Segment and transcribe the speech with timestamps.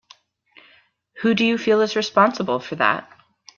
[1.17, 3.07] Who do you feel is responsible for that?